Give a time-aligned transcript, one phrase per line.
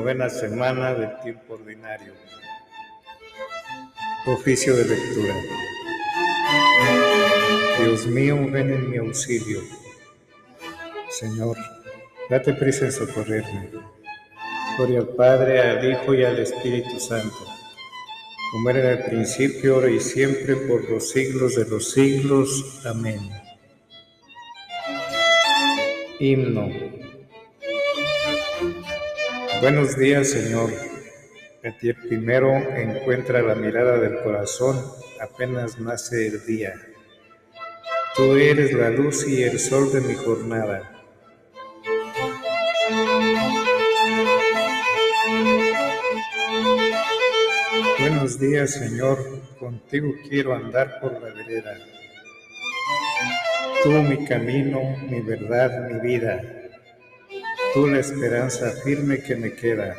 [0.00, 2.14] Novena semana del tiempo ordinario.
[4.24, 5.34] Oficio de lectura.
[7.78, 9.60] Dios mío, ven en mi auxilio.
[11.10, 11.58] Señor,
[12.30, 13.68] date prisa en socorrerme.
[14.78, 17.36] Gloria al Padre, al Hijo y al Espíritu Santo,
[18.52, 22.80] como era en el principio, ahora y siempre, por los siglos de los siglos.
[22.86, 23.30] Amén.
[26.18, 26.99] Himno.
[29.60, 30.70] Buenos días, Señor.
[31.80, 34.82] Ti primero encuentra la mirada del corazón
[35.20, 36.74] apenas nace el día.
[38.16, 40.90] Tú eres la luz y el sol de mi jornada.
[47.98, 49.18] Buenos días, Señor.
[49.58, 51.76] Contigo quiero andar por la vereda.
[53.82, 56.59] Tú mi camino, mi verdad, mi vida.
[57.72, 59.96] Tú la esperanza firme que me queda.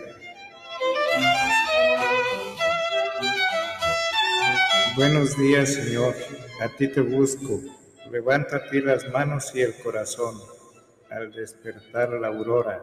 [4.97, 6.13] Buenos días, Señor.
[6.61, 7.61] A ti te busco.
[8.11, 10.35] Levanta a ti las manos y el corazón
[11.09, 12.81] al despertar la aurora.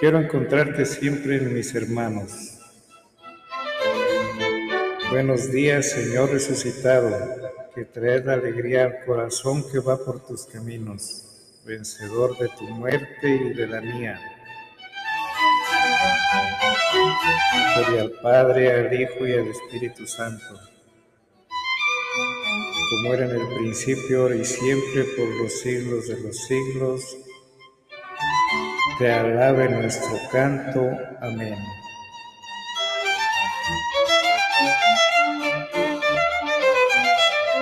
[0.00, 2.58] Quiero encontrarte siempre en mis hermanos.
[5.10, 7.10] Buenos días, Señor resucitado,
[7.74, 11.33] que traes la alegría al corazón que va por tus caminos,
[11.64, 14.20] vencedor de tu muerte y de la mía.
[17.76, 20.74] Gloria al Padre, al Hijo y al Espíritu Santo
[22.94, 27.16] como era en el principio, ahora y siempre, por los siglos de los siglos.
[28.98, 30.90] Te alabe nuestro canto.
[31.20, 31.58] Amén.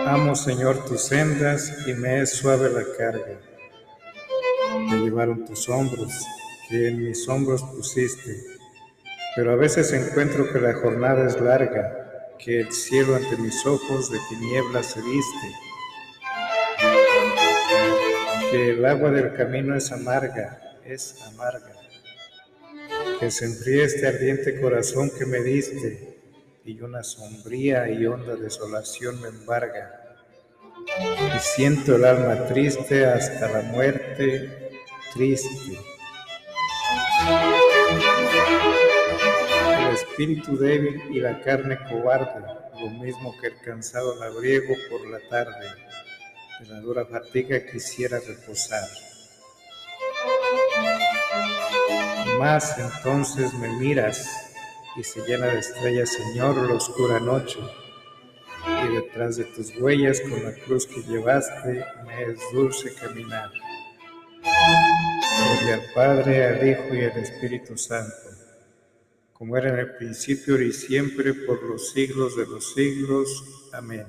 [0.07, 3.52] Amo, Señor, tus sendas y me es suave la carga.
[4.93, 6.13] Me llevaron tus hombros,
[6.69, 8.37] que en mis hombros pusiste,
[9.35, 11.99] pero a veces encuentro que la jornada es larga
[12.39, 15.49] que el cielo ante mis ojos de tinieblas se viste,
[18.51, 21.73] que el agua del camino es amarga, es amarga,
[23.19, 26.19] que se enfríe este ardiente corazón que me diste
[26.65, 30.01] y una sombría y honda desolación me embarga.
[31.35, 34.62] Y siento el alma triste hasta la muerte,
[35.15, 35.49] triste
[39.93, 42.41] espíritu débil y la carne cobarde,
[42.81, 45.67] lo mismo que el cansado labriego por la tarde,
[46.61, 48.89] de la dura fatiga quisiera reposar.
[52.39, 54.29] Más entonces me miras
[54.97, 57.59] y se llena de estrellas, Señor, la oscura noche,
[58.85, 63.51] y detrás de tus huellas con la cruz que llevaste me es dulce caminar.
[65.53, 68.43] Gloria al Padre, al Hijo y al Espíritu Santo
[69.43, 73.43] como era en el principio y siempre, por los siglos de los siglos.
[73.73, 74.07] Amén.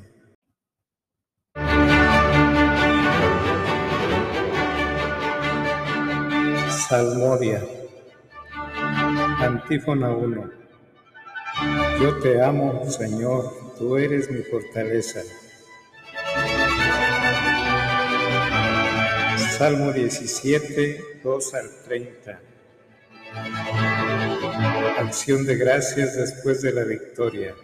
[6.87, 7.65] Salmodia.
[9.39, 10.51] Antífona 1.
[11.99, 15.21] Yo te amo, Señor, tú eres mi fortaleza.
[19.63, 22.37] Salmo 17, 2 al 30.
[24.97, 27.55] Acción de gracias después de la victoria.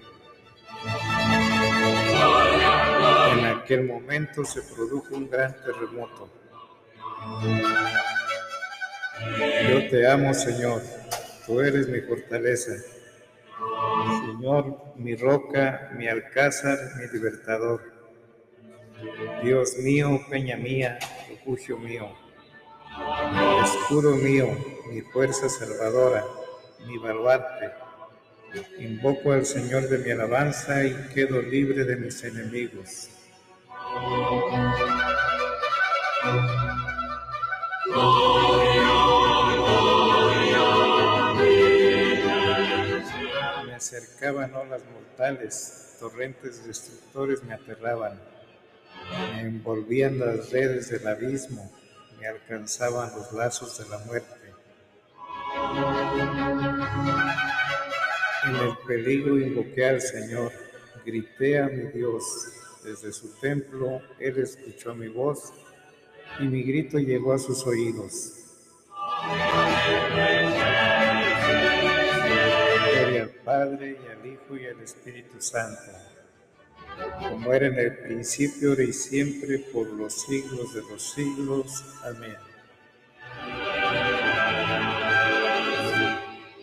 [3.33, 6.29] En aquel momento se produjo un gran terremoto.
[9.69, 10.81] Yo te amo, Señor.
[11.45, 12.75] Tú eres mi fortaleza.
[14.25, 17.81] Señor, mi roca, mi alcázar, mi libertador.
[19.43, 20.97] Dios mío, peña mía,
[21.49, 22.07] refugio mío.
[23.63, 24.47] Escudo mío,
[24.91, 26.23] mi fuerza salvadora
[26.85, 27.71] mi baluarte.
[28.77, 33.09] Invoco al Señor de mi alabanza y quedo libre de mis enemigos.
[43.65, 48.19] Me acercaban olas mortales, torrentes destructores me aterraban,
[49.33, 51.71] me envolvían las redes del abismo,
[52.19, 54.53] me alcanzaban los lazos de la muerte.
[58.45, 60.51] En el peligro invoqué al Señor,
[61.05, 62.23] grité a mi Dios.
[62.83, 65.51] Desde su templo Él escuchó mi voz
[66.39, 68.35] y mi grito llegó a sus oídos.
[72.93, 75.91] Gloria al Padre y al Hijo y al Espíritu Santo,
[77.19, 81.85] como era en el principio, ahora y siempre, por los siglos de los siglos.
[82.03, 82.35] Amén.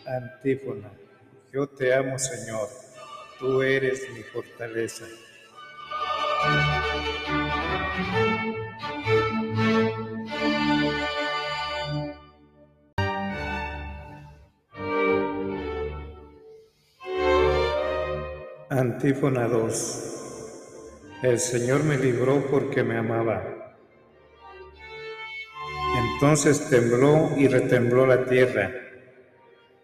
[0.07, 0.91] Antífona.
[1.53, 2.69] Yo te amo, Señor,
[3.39, 5.07] tú eres mi fortaleza.
[18.69, 20.16] Antífona 2.
[21.23, 23.77] El Señor me libró porque me amaba.
[26.13, 28.71] Entonces tembló y retembló la tierra.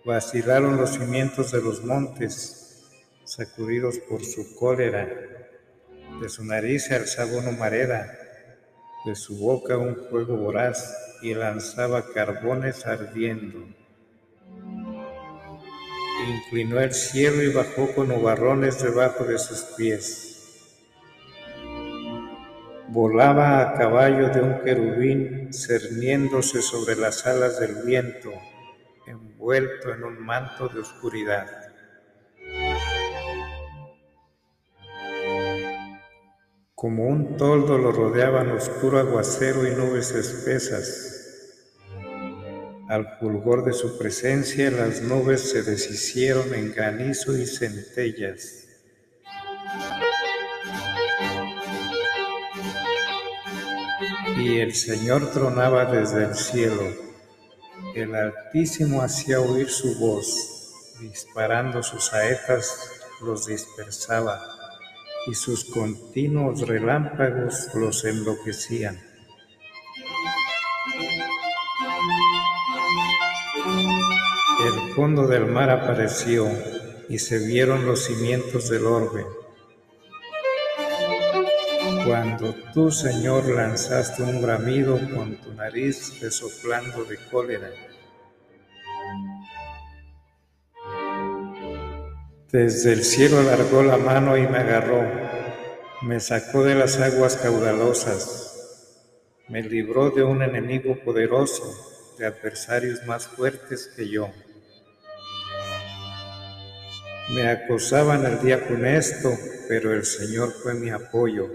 [0.04, 2.90] Vacilaron los cimientos de los montes,
[3.24, 5.08] sacudidos por su cólera.
[6.20, 8.12] De su nariz se alzaba una humareda,
[9.04, 13.66] de su boca un fuego voraz y lanzaba carbones ardiendo
[16.28, 20.31] inclinó el cielo y bajó con nubarrones debajo de sus pies.
[22.92, 28.30] Volaba a caballo de un querubín, cerniéndose sobre las alas del viento,
[29.06, 31.46] envuelto en un manto de oscuridad.
[36.74, 41.12] Como un toldo lo rodeaban oscuro aguacero y nubes espesas
[42.92, 48.68] al fulgor de su presencia las nubes se deshicieron en granizo y centellas.
[54.36, 56.82] Y el Señor tronaba desde el cielo.
[57.94, 62.90] El Altísimo hacía oír su voz, disparando sus saetas
[63.20, 64.40] los dispersaba,
[65.26, 69.00] y sus continuos relámpagos los enloquecían.
[74.64, 76.48] El fondo del mar apareció
[77.08, 79.24] y se vieron los cimientos del orbe.
[82.06, 87.70] Cuando tú, Señor, lanzaste un bramido con tu nariz resoplando de cólera.
[92.50, 95.02] Desde el cielo alargó la mano y me agarró,
[96.02, 98.88] me sacó de las aguas caudalosas,
[99.48, 101.62] me libró de un enemigo poderoso
[102.18, 104.28] de adversarios más fuertes que yo.
[107.30, 109.30] Me acosaban el día funesto,
[109.68, 111.48] pero el Señor fue mi apoyo.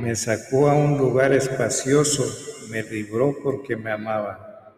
[0.00, 2.24] Me sacó a un lugar espacioso,
[2.70, 4.74] me libró porque me amaba.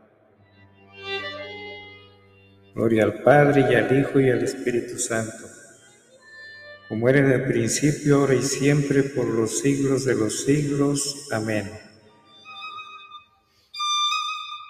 [2.75, 5.47] Gloria al Padre y al Hijo y al Espíritu Santo,
[6.89, 11.29] como era en el principio, ahora y siempre, por los siglos de los siglos.
[11.33, 11.69] Amén.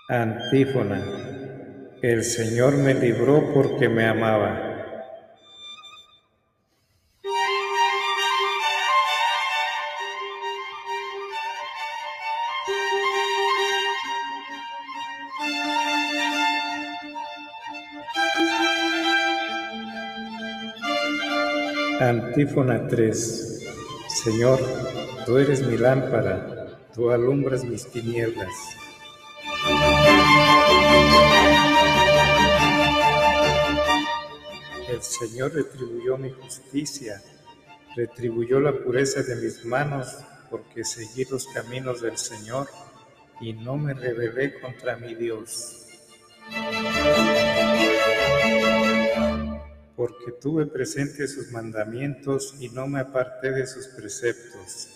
[0.08, 1.04] Antífona.
[2.00, 4.67] El Señor me libró porque me amaba.
[22.08, 23.66] Antífona 3.
[24.24, 24.58] Señor,
[25.26, 28.48] tú eres mi lámpara, tú alumbras mis tinieblas.
[34.88, 37.22] El Señor retribuyó mi justicia,
[37.94, 40.08] retribuyó la pureza de mis manos,
[40.50, 42.68] porque seguí los caminos del Señor
[43.38, 45.84] y no me rebelé contra mi Dios.
[49.98, 54.88] Porque tuve presente sus mandamientos y no me aparté de sus preceptos.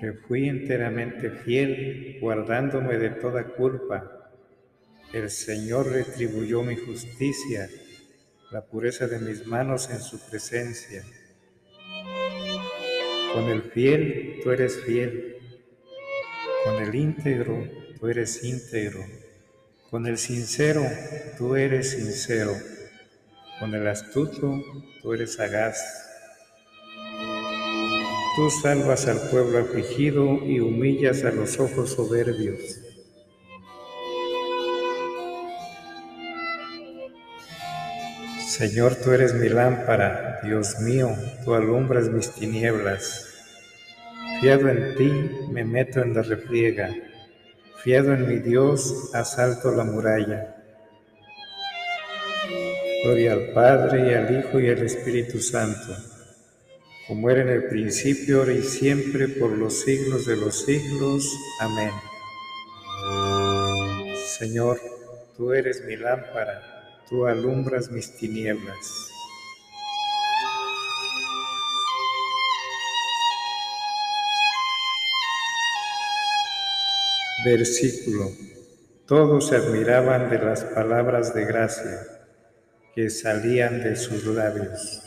[0.00, 4.16] Le fui enteramente fiel, guardándome de toda culpa
[5.12, 7.68] el Señor retribuyó mi justicia,
[8.52, 11.04] la pureza de mis manos en su presencia.
[13.34, 15.36] Con el fiel tú eres fiel,
[16.64, 17.68] con el íntegro
[17.98, 19.04] tú eres íntegro,
[19.90, 20.86] con el sincero
[21.36, 22.56] tú eres sincero,
[23.58, 24.62] con el astuto
[25.02, 25.78] tú eres sagaz.
[28.36, 32.80] Tú salvas al pueblo afligido y humillas a los ojos soberbios.
[38.46, 41.10] Señor, tú eres mi lámpara, Dios mío,
[41.44, 43.26] tú alumbras mis tinieblas.
[44.40, 45.10] Fiado en ti,
[45.50, 46.94] me meto en la refriega.
[47.82, 50.56] Fiado en mi Dios, asalto la muralla.
[53.04, 55.96] Gloria al Padre y al Hijo y al Espíritu Santo,
[57.08, 61.26] como era en el principio, ahora y siempre, por los siglos de los siglos.
[61.60, 61.92] Amén.
[64.38, 64.78] Señor,
[65.36, 66.70] tú eres mi lámpara
[67.10, 69.10] tú alumbras mis tinieblas.
[77.44, 78.30] Versículo.
[79.06, 82.06] Todos admiraban de las palabras de gracia
[82.94, 85.02] que salían de sus labios.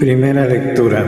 [0.00, 1.04] Primera lectura.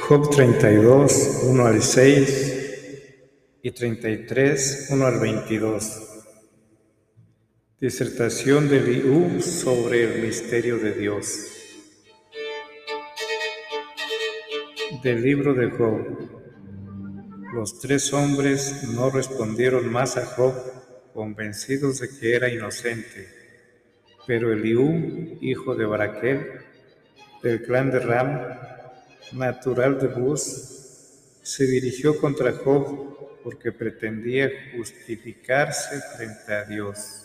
[0.00, 6.24] Job 32, 1 al 6 y 33, 1 al 22.
[7.78, 11.50] Disertación de Liu sobre el misterio de Dios.
[15.02, 16.30] Del libro de Job.
[17.52, 20.54] Los tres hombres no respondieron más a Job,
[21.12, 23.28] convencidos de que era inocente.
[24.26, 26.64] Pero Eliú, hijo de Baraquel,
[27.42, 28.40] del clan de Ram,
[29.32, 30.76] natural de Bus,
[31.42, 37.22] se dirigió contra Job porque pretendía justificarse frente a Dios.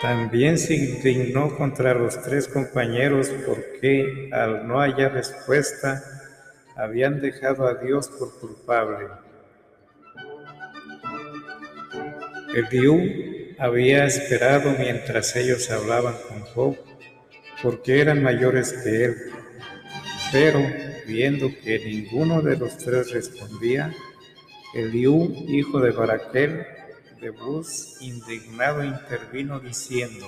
[0.00, 6.02] También se indignó contra los tres compañeros porque, al no hallar respuesta,
[6.74, 9.06] habían dejado a Dios por culpable.
[12.52, 16.76] Eliú había esperado mientras ellos hablaban con Job,
[17.62, 19.16] porque eran mayores que él.
[20.30, 20.60] Pero,
[21.06, 23.92] viendo que ninguno de los tres respondía,
[24.74, 26.66] Eliú, hijo de Baraquel,
[27.20, 30.26] de Bus, indignado, intervino diciendo,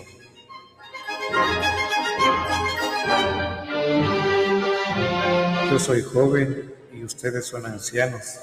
[5.71, 8.39] Yo soy joven y ustedes son ancianos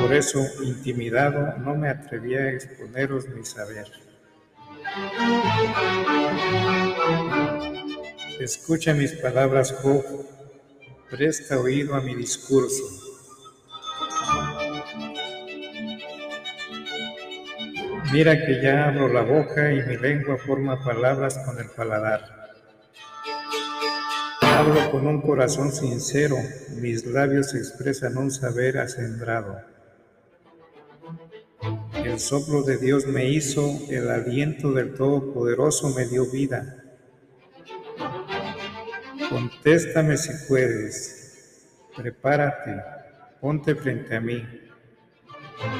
[0.00, 3.86] por eso, intimidado, no me atreví a exponeros mi saber.
[8.40, 10.04] Escucha mis palabras, Job,
[11.10, 12.84] presta oído a mi discurso.
[18.12, 22.35] Mira que ya abro la boca y mi lengua forma palabras con el paladar.
[24.90, 26.36] Con un corazón sincero,
[26.80, 29.60] mis labios expresan un saber acendrado.
[31.94, 36.82] El soplo de Dios me hizo, el aliento del Todopoderoso me dio vida.
[39.30, 42.82] Contéstame si puedes, prepárate,
[43.40, 44.44] ponte frente a mí.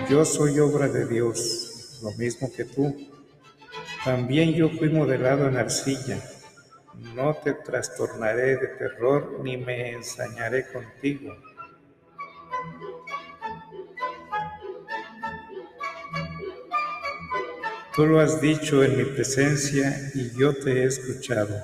[0.09, 2.97] Yo soy obra de Dios, lo mismo que tú.
[4.05, 6.23] También yo fui modelado en arcilla
[7.15, 11.37] no te trastornaré de terror ni me ensañaré contigo.
[17.95, 21.57] Tú lo has dicho en mi presencia y yo te he escuchado.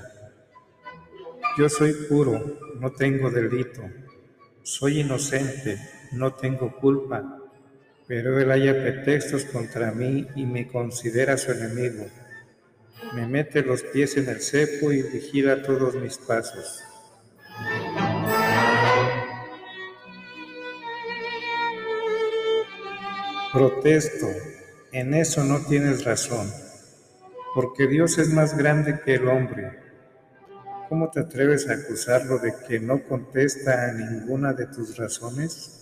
[1.58, 3.82] Yo soy puro, no tengo delito.
[4.62, 5.78] Soy inocente,
[6.12, 7.38] no tengo culpa.
[8.06, 12.06] Pero él haya pretextos contra mí y me considera su enemigo
[13.14, 16.82] me mete los pies en el cepo y vigila todos mis pasos.
[23.52, 24.28] Protesto,
[24.92, 26.50] en eso no tienes razón,
[27.54, 29.78] porque Dios es más grande que el hombre.
[30.88, 35.78] ¿Cómo te atreves a acusarlo de que no contesta a ninguna de tus razones?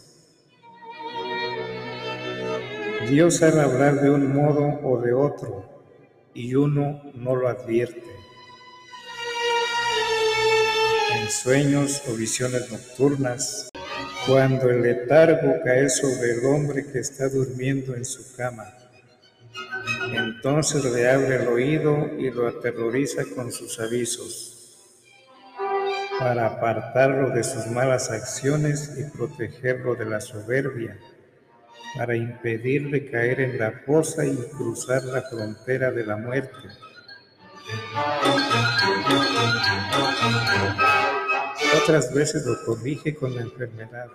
[3.09, 5.80] Dios sabe hablar de un modo o de otro,
[6.35, 8.05] y uno no lo advierte.
[11.15, 13.71] En sueños o visiones nocturnas,
[14.27, 18.65] cuando el letargo cae sobre el hombre que está durmiendo en su cama,
[20.13, 24.57] entonces le abre el oído y lo aterroriza con sus avisos
[26.19, 30.99] para apartarlo de sus malas acciones y protegerlo de la soberbia
[31.97, 36.69] para impedirle caer en la fosa y cruzar la frontera de la muerte.
[41.83, 44.09] Otras veces lo corrige con la enfermedad,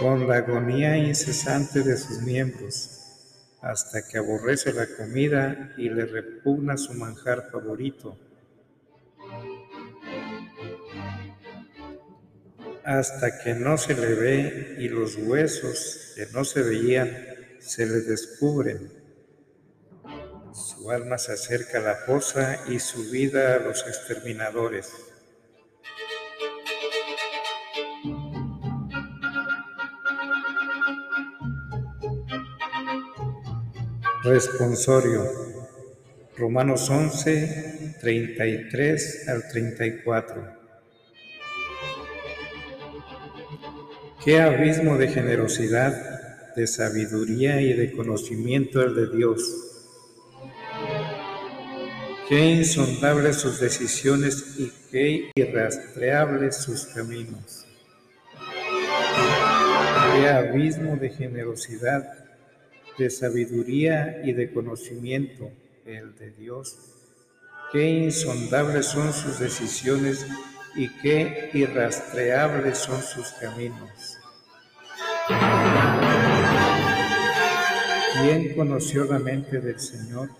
[0.00, 3.00] con la agonía incesante de sus miembros,
[3.60, 8.16] hasta que aborrece la comida y le repugna su manjar favorito
[12.90, 17.08] hasta que no se le ve y los huesos que no se veían
[17.60, 18.92] se le descubren.
[20.52, 24.90] Su alma se acerca a la fosa y su vida a los exterminadores.
[34.24, 35.30] Responsorio.
[36.36, 40.59] Romanos 11, 33 al 34.
[44.22, 49.40] Qué abismo de generosidad, de sabiduría y de conocimiento el de Dios.
[52.28, 57.66] Qué insondables sus decisiones y qué irrastreables sus caminos.
[60.14, 62.04] Qué abismo de generosidad,
[62.98, 65.50] de sabiduría y de conocimiento
[65.86, 66.76] el de Dios.
[67.72, 70.26] Qué insondables son sus decisiones
[70.74, 74.18] y qué irrastreables son sus caminos.
[78.20, 80.30] ¿Quién conoció la mente del Señor?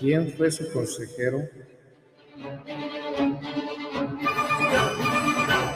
[0.00, 1.48] ¿Quién fue su consejero?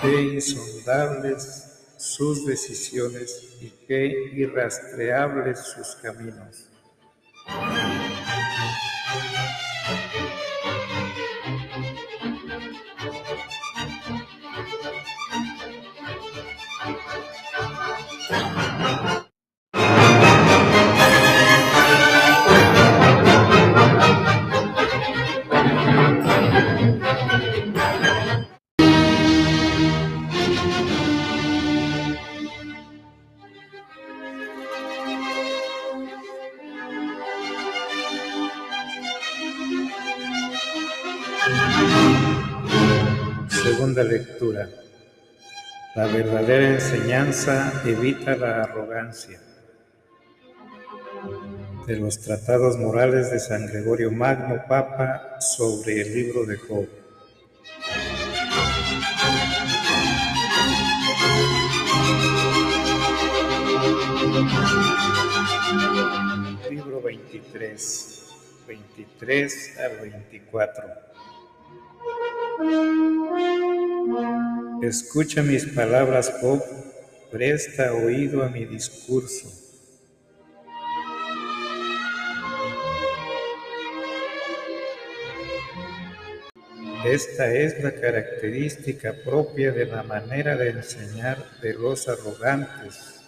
[0.03, 6.71] Qué insondables sus decisiones y qué irrastreables sus caminos.
[46.23, 49.41] Verdadera enseñanza evita la arrogancia.
[51.87, 56.89] De los tratados morales de San Gregorio Magno, Papa, sobre el libro de Job.
[66.69, 68.29] Libro 23,
[68.69, 70.85] 23 al 24.
[74.83, 76.63] Escucha mis palabras, Job,
[77.31, 79.47] presta oído a mi discurso.
[87.05, 93.21] Esta es la característica propia de la manera de enseñar de los arrogantes,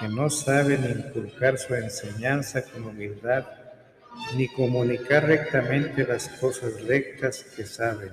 [0.00, 3.44] que no saben inculcar su enseñanza con humildad
[4.34, 8.12] ni comunicar rectamente las cosas rectas que saben.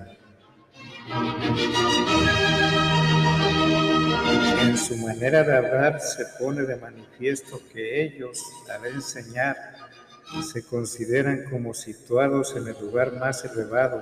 [4.72, 8.42] En su manera de hablar se pone de manifiesto que ellos,
[8.74, 9.58] al enseñar,
[10.50, 14.02] se consideran como situados en el lugar más elevado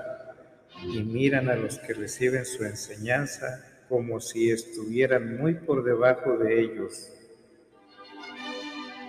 [0.83, 6.61] y miran a los que reciben su enseñanza como si estuvieran muy por debajo de
[6.61, 7.13] ellos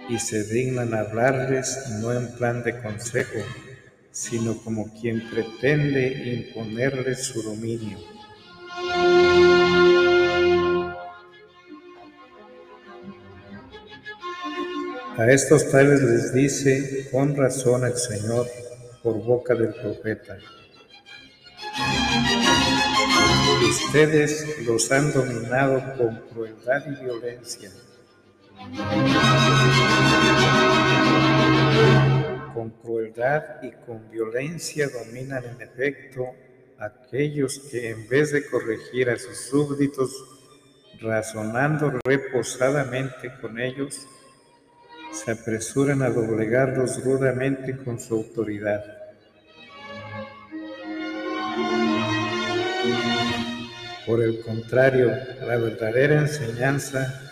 [0.09, 3.45] y se dignan hablarles no en plan de consejo,
[4.11, 7.99] sino como quien pretende imponerles su dominio.
[15.21, 18.47] A estos tales les dice con razón el Señor
[19.03, 20.39] por boca del profeta.
[23.69, 27.71] Ustedes los han dominado con crueldad y violencia
[32.55, 36.31] con crueldad y con violencia dominan en efecto
[36.79, 40.11] aquellos que en vez de corregir a sus súbditos,
[40.99, 44.07] razonando reposadamente con ellos,
[45.13, 48.85] se apresuran a doblegarlos rudamente con su autoridad.
[54.07, 57.31] Por el contrario, la verdadera enseñanza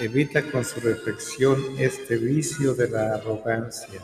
[0.00, 4.00] evita con su reflexión este vicio de la arrogancia.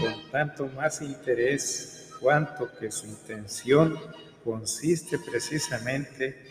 [0.00, 3.98] Con tanto más interés cuanto que su intención
[4.44, 6.44] consiste precisamente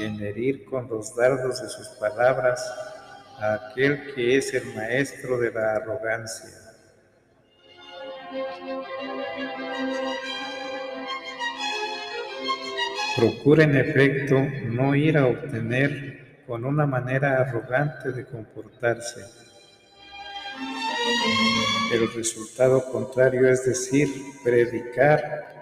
[0.00, 2.64] en herir con los dardos de sus palabras
[3.38, 6.50] a aquel que es el maestro de la arrogancia.
[13.16, 14.36] Procura en efecto
[14.66, 19.24] no ir a obtener con una manera arrogante de comportarse.
[21.92, 24.08] El resultado contrario es decir,
[24.44, 25.57] predicar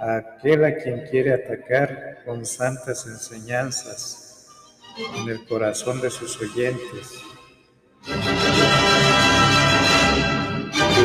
[0.00, 4.46] aquel a quien quiere atacar con santas enseñanzas
[5.18, 7.12] en el corazón de sus oyentes.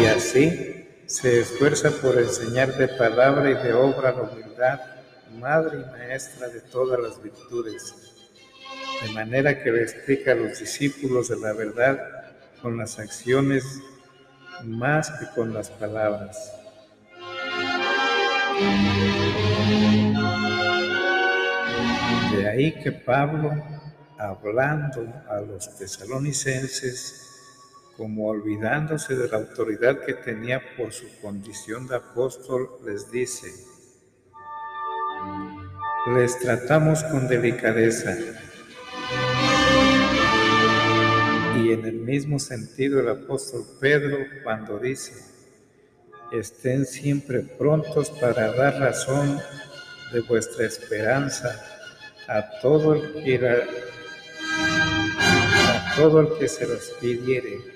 [0.02, 4.80] Y así se esfuerza por enseñar de palabra y de obra la humildad,
[5.34, 8.34] madre y maestra de todas las virtudes,
[9.02, 12.00] de manera que le explica a los discípulos de la verdad
[12.62, 13.64] con las acciones
[14.64, 16.65] más que con las palabras.
[22.32, 23.52] De ahí que Pablo,
[24.18, 27.26] hablando a los tesalonicenses,
[27.98, 33.48] como olvidándose de la autoridad que tenía por su condición de apóstol, les dice,
[36.16, 38.16] les tratamos con delicadeza.
[41.58, 45.35] Y en el mismo sentido el apóstol Pedro cuando dice,
[46.40, 49.40] estén siempre prontos para dar razón
[50.14, 51.60] de vuestra esperanza
[52.28, 53.48] a todo el que,
[55.68, 57.76] a todo el que se los pidiere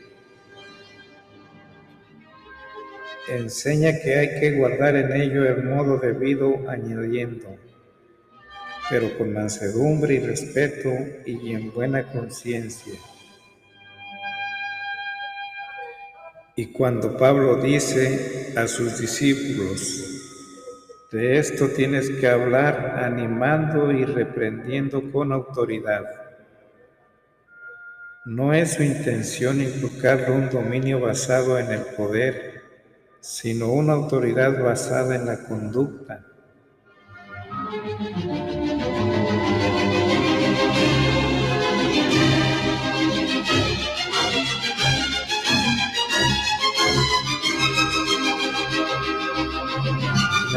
[3.29, 7.55] enseña que hay que guardar en ello el modo debido añadiendo,
[8.89, 10.89] pero con mansedumbre y respeto
[11.25, 12.93] y en buena conciencia.
[16.59, 20.03] Y cuando Pablo dice a sus discípulos,
[21.09, 26.03] de esto tienes que hablar animando y reprendiendo con autoridad.
[28.25, 32.61] No es su intención inculcarle un dominio basado en el poder,
[33.21, 36.25] sino una autoridad basada en la conducta.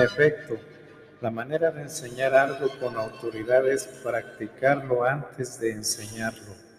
[0.03, 0.59] Efecto,
[1.21, 6.73] la manera de enseñar algo con autoridad es practicarlo antes de enseñarlo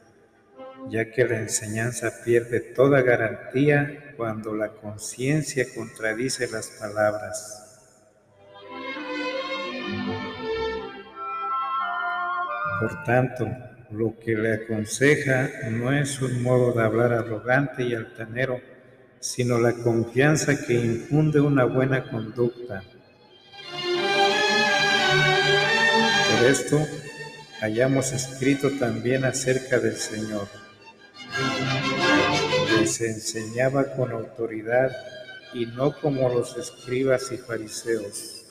[0.89, 7.59] ya que la enseñanza pierde toda garantía cuando la conciencia contradice las palabras.
[12.79, 13.47] Por tanto,
[13.91, 18.59] lo que le aconseja no es un modo de hablar arrogante y altanero,
[19.19, 22.83] sino la confianza que infunde una buena conducta.
[26.47, 26.79] Esto,
[27.61, 30.47] hayamos escrito también acerca del Señor
[32.85, 34.91] se enseñaba con autoridad
[35.53, 38.45] y no como los escribas y fariseos.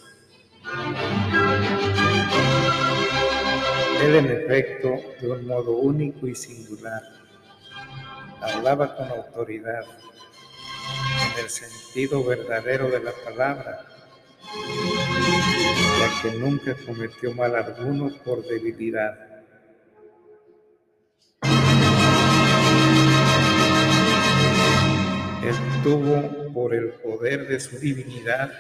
[4.02, 7.02] Él en efecto, de un modo único y singular,
[8.40, 9.84] hablaba con autoridad,
[11.32, 13.86] en el sentido verdadero de la palabra,
[15.98, 19.32] ya que nunca cometió mal alguno por debilidad
[25.42, 28.52] Él tuvo por el poder de su divinidad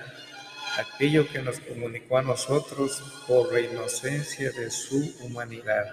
[0.78, 5.84] aquello que nos comunicó a nosotros por la inocencia de su humanidad.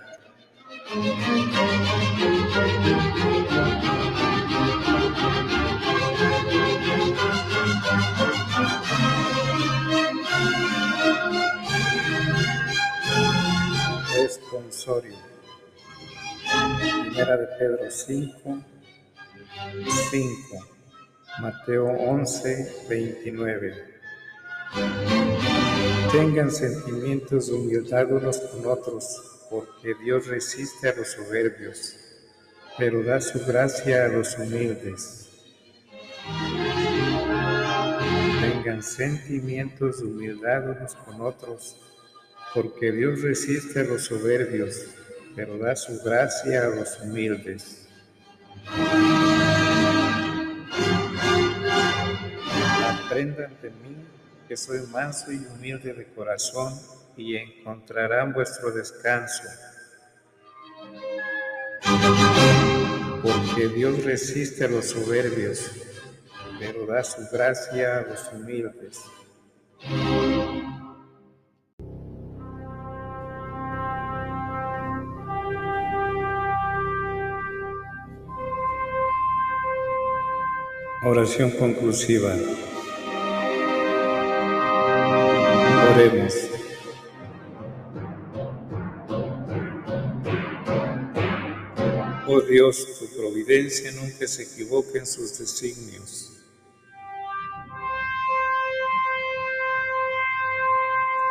[14.59, 15.15] Responsorio.
[17.03, 18.63] Primera de Pedro 5,
[20.11, 20.67] 5.
[21.39, 23.83] Mateo 11, 29.
[26.11, 31.95] Tengan sentimientos de humildad unos con otros, porque Dios resiste a los soberbios,
[32.77, 35.29] pero da su gracia a los humildes.
[38.41, 41.77] Tengan sentimientos de humildad unos con otros,
[42.53, 44.88] porque Dios resiste a los soberbios,
[45.35, 47.88] pero da su gracia a los humildes.
[53.05, 53.95] Aprendan de mí,
[54.47, 56.73] que soy manso y humilde de corazón,
[57.15, 59.43] y encontrarán vuestro descanso.
[63.21, 65.69] Porque Dios resiste a los soberbios,
[66.59, 69.01] pero da su gracia a los humildes.
[81.11, 82.35] Oración conclusiva.
[85.91, 86.35] Oremos.
[92.27, 96.31] Oh Dios, tu providencia nunca se equivoca en sus designios.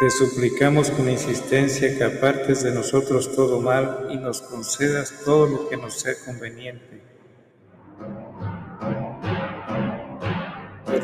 [0.01, 5.69] Te suplicamos con insistencia que apartes de nosotros todo mal y nos concedas todo lo
[5.69, 6.98] que nos sea conveniente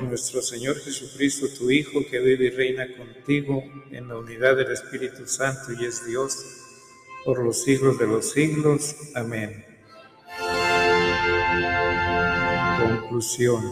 [0.02, 5.26] nuestro Señor Jesucristo, tu Hijo, que vive y reina contigo en la unidad del Espíritu
[5.26, 6.36] Santo y es Dios
[7.24, 8.96] por los siglos de los siglos.
[9.14, 9.64] Amén.
[12.80, 13.62] Conclusión.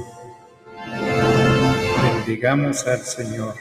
[2.02, 3.54] Bendigamos al Señor.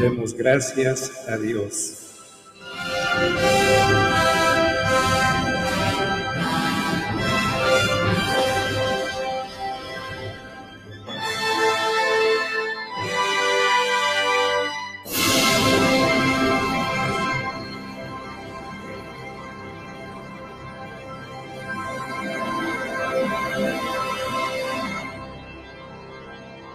[0.00, 1.98] Demos gracias a Dios.